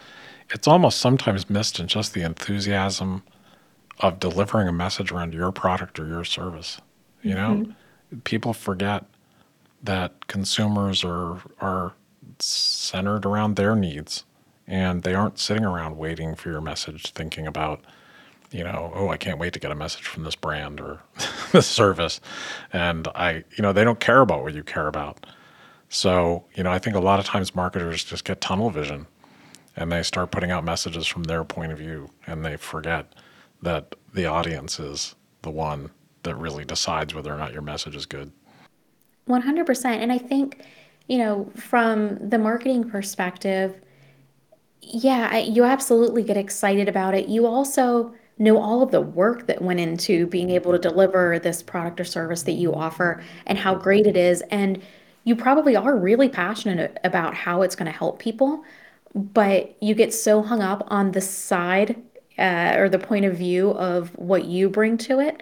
it's 0.50 0.68
almost 0.68 1.00
sometimes 1.00 1.50
missed 1.50 1.80
in 1.80 1.88
just 1.88 2.14
the 2.14 2.22
enthusiasm 2.22 3.24
of 4.00 4.20
delivering 4.20 4.68
a 4.68 4.72
message 4.72 5.12
around 5.12 5.34
your 5.34 5.52
product 5.52 6.00
or 6.00 6.08
your 6.08 6.24
service. 6.24 6.80
You 7.22 7.34
know, 7.34 7.50
mm-hmm. 7.50 8.20
people 8.20 8.54
forget 8.54 9.06
that 9.84 10.28
consumers 10.28 11.04
are 11.04 11.40
are 11.60 11.94
centered 12.40 13.26
around 13.26 13.56
their 13.56 13.76
needs 13.76 14.24
and 14.68 15.04
they 15.04 15.14
aren't 15.14 15.40
sitting 15.40 15.66
around 15.66 15.98
waiting 15.98 16.36
for 16.36 16.50
your 16.50 16.62
message 16.62 17.12
thinking 17.12 17.48
about 17.48 17.82
you 18.51 18.63
know, 18.63 18.92
oh, 18.96 19.10
I 19.10 19.18
can't 19.18 19.39
wait 19.39 19.54
to 19.54 19.60
get 19.60 19.72
a 19.72 19.75
message 19.75 20.04
from 20.04 20.24
this 20.24 20.36
brand 20.36 20.80
or 20.80 21.01
this 21.51 21.68
service. 21.68 22.22
And 22.72 23.08
I, 23.10 23.44
you 23.56 23.62
know, 23.62 23.74
they 23.74 23.84
don't 23.84 24.00
care 24.00 24.22
about 24.22 24.44
what 24.44 24.54
you 24.54 24.63
care 24.63 24.88
about. 24.88 25.25
So, 25.89 26.46
you 26.56 26.63
know, 26.63 26.72
I 26.72 26.80
think 26.80 26.96
a 26.96 27.00
lot 27.00 27.20
of 27.20 27.25
times 27.25 27.56
marketers 27.56 28.04
just 28.04 28.25
get 28.25 28.42
tunnel 28.42 28.70
vision 28.70 29.08
and 29.75 29.92
they 29.92 30.04
start 30.04 30.32
putting 30.32 30.51
out 30.51 30.63
messages 30.63 31.08
from 31.08 31.24
their 31.24 31.44
point 31.44 31.72
of 31.72 31.77
view 31.77 32.10
and 32.25 32.44
they 32.44 32.58
forget 32.58 33.13
that 33.62 33.96
the 34.13 34.25
audience 34.25 34.80
is 34.80 35.16
the 35.42 35.51
one 35.51 35.92
that 36.24 36.36
really 36.36 36.66
decides 36.66 37.13
whether 37.13 37.34
or 37.34 37.38
not 37.38 37.54
your 37.54 37.62
message 37.62 37.96
is 37.96 38.06
good. 38.06 38.32
100%. 39.27 39.86
And 39.86 40.12
I 40.12 40.18
think, 40.18 40.63
you 41.08 41.18
know, 41.18 41.50
from 41.56 42.30
the 42.30 42.38
marketing 42.38 42.89
perspective, 42.89 43.80
yeah, 44.82 45.38
you 45.38 45.63
absolutely 45.63 46.24
get 46.24 46.38
excited 46.38 46.88
about 46.88 47.13
it. 47.13 47.27
You 47.27 47.46
also, 47.46 48.13
know 48.39 48.58
all 48.60 48.82
of 48.82 48.91
the 48.91 49.01
work 49.01 49.48
that 49.48 49.62
went 49.62 49.79
into 49.79 50.27
being 50.27 50.50
able 50.50 50.72
to 50.72 50.79
deliver 50.79 51.39
this 51.39 51.62
product 51.62 52.00
or 52.00 52.06
service 52.06 52.44
that 52.44 52.53
you 52.53 52.74
offer 52.74 53.24
and 53.46 53.58
how 53.58 53.75
great 53.75 54.06
it 54.06 54.17
is. 54.17 54.41
And 54.51 54.82
you 55.24 55.36
probably 55.36 55.75
are 55.75 55.96
really 55.96 56.29
passionate 56.29 56.98
about 57.03 57.34
how 57.34 57.62
it's 57.62 57.75
going 57.75 57.91
to 57.91 57.98
help 57.98 58.20
people, 58.20 58.63
but 59.13 59.75
you 59.82 59.94
get 59.96 60.13
so 60.13 60.41
hung 60.41 60.62
up 60.62 60.84
on 60.88 61.12
the 61.12 61.22
side 61.22 62.01
uh, 62.38 62.75
or 62.77 62.88
the 62.89 63.00
point 63.00 63.25
of 63.25 63.36
view 63.36 63.72
of 63.72 64.10
what 64.17 64.46
you 64.46 64.70
bring 64.70 64.98
to 64.98 65.20
it 65.20 65.41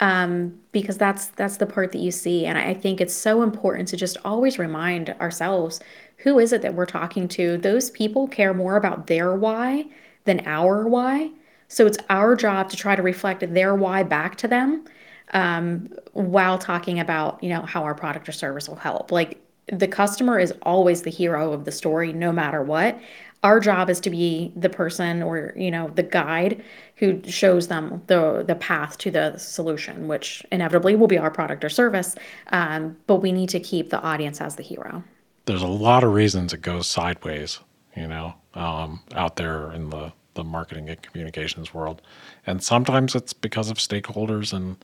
um, 0.00 0.58
because 0.72 0.98
that's 0.98 1.28
that's 1.28 1.56
the 1.56 1.66
part 1.66 1.92
that 1.92 1.98
you 1.98 2.10
see. 2.10 2.46
And 2.46 2.58
I 2.58 2.74
think 2.74 3.00
it's 3.00 3.14
so 3.14 3.42
important 3.42 3.88
to 3.88 3.96
just 3.96 4.16
always 4.24 4.58
remind 4.58 5.10
ourselves 5.20 5.80
who 6.18 6.38
is 6.38 6.52
it 6.52 6.62
that 6.62 6.74
we're 6.74 6.86
talking 6.86 7.28
to. 7.28 7.56
Those 7.56 7.90
people 7.90 8.28
care 8.28 8.54
more 8.54 8.76
about 8.76 9.06
their 9.06 9.34
why 9.34 9.86
than 10.24 10.46
our 10.46 10.86
why. 10.86 11.30
So 11.68 11.86
it's 11.86 11.98
our 12.10 12.36
job 12.36 12.70
to 12.70 12.76
try 12.76 12.96
to 12.96 13.02
reflect 13.02 13.52
their 13.52 13.74
why 13.74 14.02
back 14.02 14.36
to 14.36 14.48
them 14.48 14.84
um, 15.32 15.88
while 16.12 16.58
talking 16.58 17.00
about, 17.00 17.42
you 17.42 17.48
know, 17.48 17.62
how 17.62 17.82
our 17.82 17.94
product 17.94 18.28
or 18.28 18.32
service 18.32 18.68
will 18.68 18.76
help. 18.76 19.10
Like 19.10 19.40
the 19.72 19.88
customer 19.88 20.38
is 20.38 20.52
always 20.62 21.02
the 21.02 21.10
hero 21.10 21.52
of 21.52 21.64
the 21.64 21.72
story, 21.72 22.12
no 22.12 22.32
matter 22.32 22.62
what. 22.62 22.98
Our 23.42 23.60
job 23.60 23.90
is 23.90 24.00
to 24.00 24.10
be 24.10 24.52
the 24.56 24.70
person 24.70 25.22
or, 25.22 25.52
you 25.56 25.70
know, 25.70 25.88
the 25.94 26.02
guide 26.02 26.62
who 26.96 27.22
shows 27.24 27.68
them 27.68 28.02
the 28.06 28.44
the 28.46 28.54
path 28.54 28.96
to 28.98 29.10
the 29.10 29.36
solution, 29.38 30.08
which 30.08 30.44
inevitably 30.50 30.96
will 30.96 31.06
be 31.06 31.18
our 31.18 31.30
product 31.30 31.64
or 31.64 31.68
service. 31.68 32.16
Um, 32.48 32.96
but 33.06 33.16
we 33.16 33.32
need 33.32 33.48
to 33.50 33.60
keep 33.60 33.90
the 33.90 34.00
audience 34.00 34.40
as 34.40 34.56
the 34.56 34.62
hero. 34.62 35.04
There's 35.44 35.62
a 35.62 35.68
lot 35.68 36.02
of 36.02 36.12
reasons 36.12 36.52
it 36.52 36.62
goes 36.62 36.86
sideways, 36.88 37.60
you 37.96 38.08
know, 38.08 38.34
um, 38.54 39.02
out 39.14 39.36
there 39.36 39.70
in 39.72 39.90
the 39.90 40.12
the 40.36 40.44
marketing 40.44 40.88
and 40.88 41.02
communications 41.02 41.74
world. 41.74 42.00
And 42.46 42.62
sometimes 42.62 43.14
it's 43.14 43.32
because 43.32 43.68
of 43.70 43.78
stakeholders 43.78 44.52
and 44.52 44.76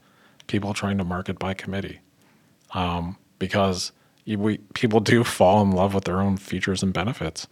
people 0.47 0.73
trying 0.73 0.97
to 0.97 1.03
market 1.03 1.39
by 1.39 1.53
committee. 1.53 1.99
Um, 2.71 3.17
because 3.39 3.91
we, 4.25 4.57
people 4.73 4.99
do 4.99 5.23
fall 5.39 5.61
in 5.61 5.71
love 5.71 5.93
with 5.93 6.03
their 6.03 6.21
own 6.21 6.37
features 6.37 6.83
and 6.83 6.93
benefits. 6.93 7.47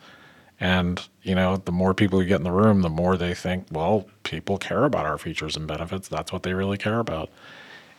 And, 0.59 1.07
you 1.23 1.33
know, 1.33 1.57
the 1.57 1.71
more 1.71 1.93
people 1.93 2.21
you 2.21 2.27
get 2.27 2.35
in 2.35 2.43
the 2.43 2.51
room, 2.51 2.81
the 2.81 2.89
more 2.89 3.17
they 3.17 3.33
think, 3.33 3.65
well, 3.71 4.07
people 4.23 4.57
care 4.57 4.83
about 4.83 5.05
our 5.05 5.17
features 5.17 5.55
and 5.55 5.67
benefits. 5.67 6.07
That's 6.07 6.31
what 6.31 6.43
they 6.43 6.53
really 6.53 6.77
care 6.77 6.99
about. 6.99 7.31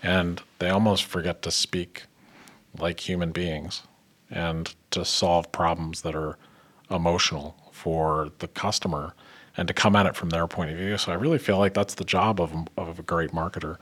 And 0.03 0.41
they 0.59 0.71
almost 0.71 1.05
forget 1.05 1.43
to 1.43 1.51
speak 1.51 2.05
like 2.79 3.01
human 3.01 3.33
beings 3.33 3.83
and 4.31 4.75
to 4.91 5.05
solve 5.05 5.51
problems 5.53 6.03
that 6.03 6.15
are 6.15 6.39
emotional 6.91 7.57
for 7.73 8.31
the 8.39 8.49
customer 8.49 9.15
and 9.57 9.69
to 9.69 9.75
come 9.75 9.97
at 9.97 10.07
it 10.07 10.17
from 10.17 10.31
their 10.31 10.47
point 10.47 10.71
of 10.71 10.77
view. 10.77 10.97
So 10.99 11.13
I 11.13 11.17
really 11.17 11.39
feel 11.39 11.59
like 11.59 11.75
that's 11.75 11.95
the 11.95 12.05
job 12.05 12.41
of, 12.41 12.53
of 12.77 12.99
a 12.99 13.03
great 13.03 13.31
marketer 13.31 13.77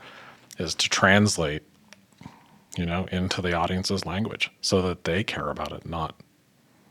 is 0.57 0.75
to 0.75 0.89
translate, 0.89 1.63
you 2.77 2.85
know, 2.85 3.05
into 3.11 3.41
the 3.41 3.53
audience's 3.53 4.05
language 4.05 4.51
so 4.61 4.81
that 4.81 5.05
they 5.05 5.23
care 5.23 5.49
about 5.49 5.71
it, 5.71 5.85
not, 5.85 6.19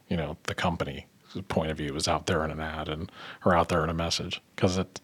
you 0.08 0.16
know, 0.16 0.36
the 0.44 0.54
company 0.54 1.06
point 1.48 1.70
of 1.70 1.76
view 1.76 1.94
is 1.94 2.08
out 2.08 2.26
there 2.26 2.44
in 2.44 2.50
an 2.50 2.60
ad 2.60 2.88
and 2.88 3.12
or 3.44 3.54
out 3.54 3.68
there 3.68 3.84
in 3.84 3.90
a 3.90 3.94
message 3.94 4.42
because 4.56 4.76
it 4.76 5.00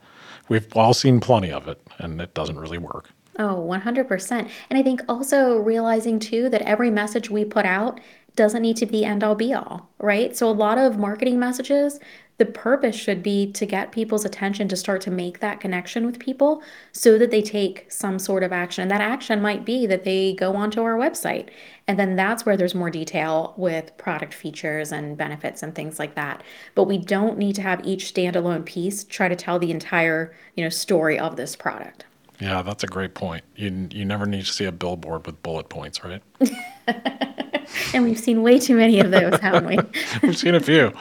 we've 0.48 0.74
all 0.76 0.92
seen 0.92 1.20
plenty 1.20 1.52
of 1.52 1.68
it 1.68 1.80
and 1.98 2.20
it 2.20 2.34
doesn't 2.34 2.58
really 2.58 2.78
work. 2.78 3.10
Oh, 3.38 3.66
100%. 3.68 4.48
And 4.70 4.78
I 4.78 4.82
think 4.82 5.02
also 5.08 5.58
realizing 5.58 6.18
too 6.18 6.48
that 6.48 6.62
every 6.62 6.90
message 6.90 7.30
we 7.30 7.44
put 7.44 7.66
out 7.66 8.00
doesn't 8.34 8.62
need 8.62 8.76
to 8.78 8.86
be 8.86 9.04
end 9.04 9.22
all 9.22 9.34
be 9.34 9.52
all, 9.52 9.90
right? 9.98 10.36
So 10.36 10.48
a 10.48 10.52
lot 10.52 10.78
of 10.78 10.98
marketing 10.98 11.38
messages, 11.38 12.00
the 12.38 12.44
purpose 12.44 12.94
should 12.94 13.22
be 13.22 13.50
to 13.52 13.64
get 13.64 13.92
people's 13.92 14.24
attention 14.24 14.68
to 14.68 14.76
start 14.76 15.00
to 15.02 15.10
make 15.10 15.40
that 15.40 15.60
connection 15.60 16.04
with 16.04 16.18
people 16.18 16.62
so 16.92 17.18
that 17.18 17.30
they 17.30 17.40
take 17.40 17.90
some 17.90 18.18
sort 18.18 18.42
of 18.42 18.52
action. 18.52 18.82
And 18.82 18.90
that 18.90 19.00
action 19.00 19.40
might 19.40 19.64
be 19.64 19.86
that 19.86 20.04
they 20.04 20.34
go 20.34 20.54
onto 20.54 20.82
our 20.82 20.96
website. 20.96 21.48
And 21.86 21.98
then 21.98 22.16
that's 22.16 22.44
where 22.44 22.56
there's 22.56 22.74
more 22.74 22.90
detail 22.90 23.54
with 23.56 23.96
product 23.96 24.34
features 24.34 24.92
and 24.92 25.16
benefits 25.16 25.62
and 25.62 25.74
things 25.74 25.98
like 25.98 26.14
that. 26.14 26.42
But 26.74 26.84
we 26.84 26.98
don't 26.98 27.38
need 27.38 27.54
to 27.56 27.62
have 27.62 27.86
each 27.86 28.12
standalone 28.12 28.66
piece 28.66 29.04
try 29.04 29.28
to 29.28 29.36
tell 29.36 29.58
the 29.58 29.70
entire, 29.70 30.34
you 30.56 30.64
know, 30.64 30.70
story 30.70 31.18
of 31.18 31.36
this 31.36 31.56
product. 31.56 32.04
Yeah, 32.38 32.60
that's 32.60 32.84
a 32.84 32.86
great 32.86 33.14
point. 33.14 33.44
You 33.54 33.88
you 33.90 34.04
never 34.04 34.26
need 34.26 34.44
to 34.44 34.52
see 34.52 34.66
a 34.66 34.72
billboard 34.72 35.24
with 35.26 35.42
bullet 35.42 35.70
points, 35.70 36.04
right? 36.04 36.22
and 37.94 38.04
we've 38.04 38.18
seen 38.18 38.42
way 38.42 38.58
too 38.58 38.76
many 38.76 39.00
of 39.00 39.10
those, 39.10 39.38
haven't 39.40 39.66
we? 39.66 39.78
we've 40.22 40.36
seen 40.36 40.54
a 40.54 40.60
few, 40.60 40.92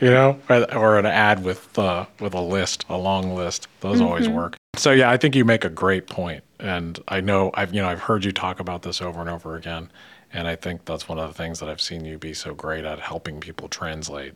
you 0.00 0.10
know, 0.10 0.38
or, 0.48 0.98
an 0.98 1.06
ad 1.06 1.44
with 1.44 1.78
uh, 1.78 2.06
with 2.20 2.34
a 2.34 2.40
list, 2.40 2.84
a 2.88 2.96
long 2.96 3.34
list. 3.34 3.68
Those 3.80 3.98
mm-hmm. 3.98 4.06
always 4.06 4.28
work. 4.28 4.56
So 4.76 4.92
yeah, 4.92 5.10
I 5.10 5.16
think 5.16 5.34
you 5.34 5.44
make 5.44 5.64
a 5.64 5.70
great 5.70 6.06
point, 6.06 6.44
and 6.58 6.98
I 7.08 7.20
know 7.20 7.50
I've 7.54 7.74
you 7.74 7.82
know 7.82 7.88
I've 7.88 8.00
heard 8.00 8.24
you 8.24 8.32
talk 8.32 8.60
about 8.60 8.82
this 8.82 9.00
over 9.02 9.20
and 9.20 9.28
over 9.28 9.56
again, 9.56 9.90
and 10.32 10.48
I 10.48 10.56
think 10.56 10.84
that's 10.84 11.08
one 11.08 11.18
of 11.18 11.28
the 11.28 11.34
things 11.34 11.60
that 11.60 11.68
I've 11.68 11.80
seen 11.80 12.04
you 12.04 12.18
be 12.18 12.34
so 12.34 12.54
great 12.54 12.84
at 12.84 13.00
helping 13.00 13.40
people 13.40 13.68
translate 13.68 14.34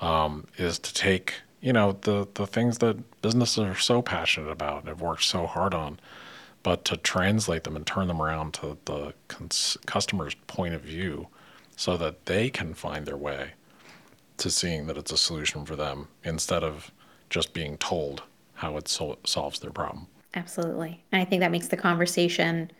um, 0.00 0.46
is 0.58 0.78
to 0.78 0.92
take 0.92 1.34
you 1.60 1.72
know 1.72 1.92
the 2.02 2.26
the 2.34 2.46
things 2.46 2.78
that 2.78 3.22
businesses 3.22 3.58
are 3.58 3.76
so 3.76 4.02
passionate 4.02 4.50
about 4.50 4.80
and 4.80 4.88
have 4.88 5.00
worked 5.00 5.24
so 5.24 5.46
hard 5.46 5.72
on 5.74 5.98
but 6.62 6.84
to 6.86 6.96
translate 6.96 7.64
them 7.64 7.76
and 7.76 7.86
turn 7.86 8.08
them 8.08 8.22
around 8.22 8.54
to 8.54 8.78
the 8.84 9.14
cons- 9.28 9.76
customer's 9.86 10.34
point 10.46 10.74
of 10.74 10.82
view 10.82 11.28
so 11.76 11.96
that 11.96 12.26
they 12.26 12.50
can 12.50 12.74
find 12.74 13.06
their 13.06 13.16
way 13.16 13.52
to 14.36 14.50
seeing 14.50 14.86
that 14.86 14.96
it's 14.96 15.12
a 15.12 15.16
solution 15.16 15.64
for 15.64 15.76
them 15.76 16.08
instead 16.24 16.62
of 16.62 16.90
just 17.30 17.52
being 17.52 17.76
told 17.78 18.22
how 18.54 18.76
it 18.76 18.88
sol- 18.88 19.18
solves 19.24 19.60
their 19.60 19.70
problem. 19.70 20.06
Absolutely. 20.34 21.02
And 21.12 21.20
I 21.20 21.24
think 21.24 21.40
that 21.40 21.50
makes 21.50 21.68
the 21.68 21.76
conversation 21.76 22.70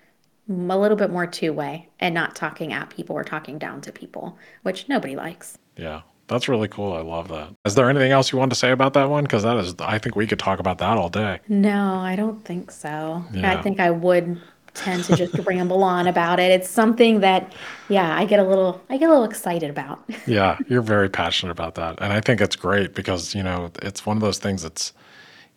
a 0.49 0.79
little 0.79 0.97
bit 0.97 1.11
more 1.11 1.27
two 1.27 1.53
way 1.53 1.89
and 2.01 2.15
not 2.15 2.35
talking 2.35 2.73
at 2.73 2.91
people 2.91 3.17
or 3.17 3.25
talking 3.25 3.59
down 3.59 3.81
to 3.83 3.93
people, 3.93 4.39
which 4.62 4.89
nobody 4.89 5.17
likes. 5.17 5.59
Yeah. 5.77 6.03
That's 6.33 6.49
really 6.49 6.69
cool. 6.69 6.95
I 6.95 7.03
love 7.03 7.29
that. 7.29 7.55
Is 7.67 7.75
there 7.75 7.91
anything 7.91 8.11
else 8.11 8.33
you 8.33 8.39
want 8.39 8.51
to 8.53 8.59
say 8.59 8.71
about 8.71 8.95
that 8.95 9.11
one? 9.11 9.25
Because 9.25 9.43
that 9.43 9.59
is, 9.59 9.75
I 9.81 9.99
think 9.99 10.17
we 10.17 10.27
could 10.27 10.39
talk 10.39 10.59
about 10.59 10.79
that 10.79 10.97
all 10.97 11.11
day. 11.11 11.41
No, 11.47 11.97
I 11.99 12.17
don't 12.17 12.43
think 12.45 12.71
so. 12.71 13.23
Yeah. 13.33 13.53
I 13.53 13.61
think 13.61 13.79
I 13.81 13.91
would 13.91 14.41
tend 14.75 15.05
to 15.05 15.15
just 15.15 15.39
ramble 15.47 15.83
on 15.85 16.07
about 16.07 16.41
it. 16.41 16.51
It's 16.51 16.71
something 16.71 17.21
that, 17.21 17.53
yeah, 17.91 18.17
I 18.17 18.25
get 18.25 18.41
a 18.41 18.45
little, 18.45 18.81
I 18.89 18.97
get 18.97 19.11
a 19.11 19.12
little 19.12 19.25
excited 19.25 19.69
about. 19.69 20.03
yeah, 20.27 20.57
you're 20.69 20.81
very 20.81 21.11
passionate 21.11 21.53
about 21.53 21.75
that, 21.75 22.01
and 22.01 22.12
I 22.12 22.21
think 22.23 22.41
it's 22.41 22.57
great 22.57 22.95
because 22.95 23.35
you 23.35 23.43
know 23.43 23.71
it's 23.83 24.07
one 24.07 24.17
of 24.17 24.23
those 24.23 24.39
things 24.39 24.62
that's, 24.62 24.95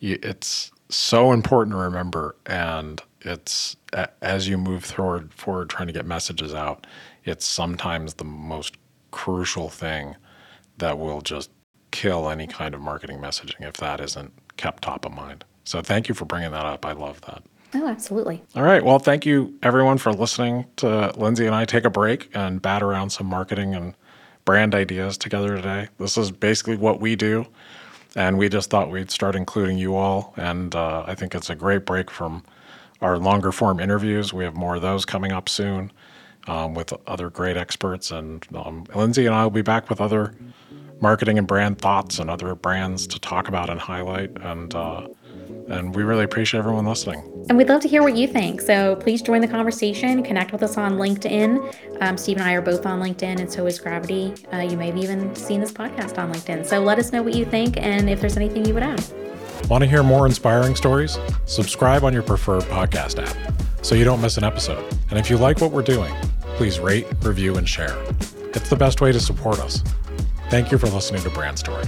it's 0.01 0.71
so 0.89 1.31
important 1.31 1.73
to 1.73 1.77
remember, 1.77 2.35
and 2.45 3.01
it's 3.21 3.77
as 4.21 4.49
you 4.49 4.57
move 4.57 4.83
forward, 4.83 5.33
forward 5.33 5.69
trying 5.69 5.87
to 5.87 5.93
get 5.93 6.05
messages 6.05 6.53
out, 6.53 6.85
it's 7.23 7.45
sometimes 7.45 8.15
the 8.15 8.25
most 8.25 8.75
crucial 9.11 9.69
thing 9.69 10.15
that 10.77 10.97
will 10.99 11.21
just 11.21 11.49
kill 11.91 12.29
any 12.29 12.47
kind 12.47 12.75
of 12.75 12.81
marketing 12.81 13.19
messaging 13.19 13.61
if 13.61 13.77
that 13.77 14.01
isn't 14.01 14.33
kept 14.57 14.83
top 14.83 15.05
of 15.05 15.13
mind. 15.13 15.45
So 15.63 15.81
thank 15.81 16.07
you 16.09 16.15
for 16.15 16.25
bringing 16.25 16.51
that 16.51 16.65
up. 16.65 16.85
I 16.85 16.91
love 16.91 17.21
that. 17.21 17.43
Oh, 17.73 17.87
absolutely. 17.87 18.43
All 18.55 18.63
right. 18.63 18.83
Well, 18.83 18.99
thank 18.99 19.25
you 19.25 19.53
everyone 19.63 19.97
for 19.97 20.13
listening 20.13 20.65
to 20.77 21.11
Lindsey 21.17 21.45
and 21.45 21.55
I 21.55 21.65
take 21.65 21.83
a 21.83 21.89
break 21.89 22.29
and 22.33 22.61
bat 22.61 22.81
around 22.81 23.09
some 23.09 23.27
marketing 23.27 23.75
and 23.75 23.95
brand 24.45 24.75
ideas 24.75 25.17
together 25.17 25.55
today. 25.55 25.89
This 25.97 26.17
is 26.17 26.31
basically 26.31 26.77
what 26.77 27.01
we 27.01 27.15
do. 27.15 27.45
And 28.15 28.37
we 28.37 28.47
just 28.47 28.69
thought 28.69 28.89
we'd 28.89 29.11
start 29.11 29.35
including 29.35 29.77
you 29.77 29.95
all. 29.95 30.33
And 30.37 30.73
uh, 30.73 31.03
I 31.05 31.15
think 31.15 31.35
it's 31.35 31.49
a 31.49 31.55
great 31.55 31.85
break 31.85 32.09
from 32.09 32.43
our 33.01 33.17
longer 33.17 33.51
form 33.51 33.79
interviews. 33.79 34.33
We 34.33 34.45
have 34.45 34.55
more 34.55 34.77
of 34.77 34.81
those 34.81 35.03
coming 35.03 35.33
up 35.33 35.49
soon 35.49 35.91
um, 36.47 36.75
with 36.75 36.93
other 37.07 37.29
great 37.29 37.57
experts. 37.57 38.11
And 38.11 38.45
um, 38.55 38.85
Lindsey 38.95 39.25
and 39.25 39.35
I 39.35 39.43
will 39.43 39.49
be 39.49 39.61
back 39.63 39.89
with 39.89 39.99
other 39.99 40.33
marketing 41.01 41.37
and 41.37 41.47
brand 41.47 41.79
thoughts 41.79 42.19
and 42.19 42.29
other 42.29 42.55
brands 42.55 43.07
to 43.07 43.19
talk 43.19 43.47
about 43.47 43.69
and 43.69 43.79
highlight. 43.79 44.31
And 44.41 44.73
uh, 44.73 45.07
and 45.67 45.95
we 45.95 46.03
really 46.03 46.23
appreciate 46.23 46.59
everyone 46.59 46.85
listening. 46.85 47.23
And 47.49 47.57
we'd 47.57 47.69
love 47.69 47.81
to 47.81 47.87
hear 47.87 48.03
what 48.03 48.15
you 48.15 48.27
think. 48.27 48.61
So 48.61 48.95
please 48.97 49.21
join 49.21 49.41
the 49.41 49.47
conversation. 49.47 50.23
Connect 50.23 50.51
with 50.51 50.63
us 50.63 50.77
on 50.77 50.93
LinkedIn. 50.93 52.01
Um, 52.01 52.17
Steve 52.17 52.37
and 52.37 52.45
I 52.45 52.53
are 52.53 52.61
both 52.61 52.85
on 52.85 52.99
LinkedIn, 52.99 53.39
and 53.39 53.51
so 53.51 53.65
is 53.65 53.79
Gravity. 53.79 54.33
Uh, 54.53 54.57
you 54.57 54.77
may 54.77 54.87
have 54.87 54.97
even 54.97 55.35
seen 55.35 55.61
this 55.61 55.71
podcast 55.71 56.17
on 56.17 56.31
LinkedIn. 56.31 56.65
So 56.65 56.79
let 56.79 56.99
us 56.99 57.11
know 57.11 57.23
what 57.23 57.33
you 57.33 57.45
think 57.45 57.77
and 57.77 58.09
if 58.09 58.21
there's 58.21 58.37
anything 58.37 58.65
you 58.65 58.73
would 58.73 58.83
add. 58.83 59.03
Want 59.69 59.83
to 59.83 59.89
hear 59.89 60.03
more 60.03 60.25
inspiring 60.25 60.75
stories? 60.75 61.17
Subscribe 61.45 62.03
on 62.03 62.13
your 62.13 62.23
preferred 62.23 62.63
podcast 62.63 63.23
app 63.25 63.55
so 63.83 63.95
you 63.95 64.03
don't 64.03 64.21
miss 64.21 64.37
an 64.37 64.43
episode. 64.43 64.83
And 65.09 65.17
if 65.19 65.29
you 65.29 65.37
like 65.37 65.61
what 65.61 65.71
we're 65.71 65.81
doing, 65.81 66.13
please 66.57 66.79
rate, 66.79 67.07
review, 67.21 67.55
and 67.57 67.67
share. 67.67 67.95
It's 68.53 68.69
the 68.69 68.75
best 68.75 69.01
way 69.01 69.11
to 69.11 69.19
support 69.19 69.59
us. 69.59 69.83
Thank 70.49 70.71
you 70.71 70.77
for 70.77 70.87
listening 70.87 71.21
to 71.23 71.29
Brand 71.29 71.57
Story. 71.57 71.85